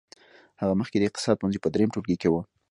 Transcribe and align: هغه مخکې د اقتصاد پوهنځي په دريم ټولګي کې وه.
هغه 0.61 0.73
مخکې 0.81 0.97
د 0.97 1.03
اقتصاد 1.09 1.35
پوهنځي 1.37 1.59
په 1.61 1.69
دريم 1.73 1.89
ټولګي 1.93 2.15
کې 2.21 2.29
وه. 2.33 2.41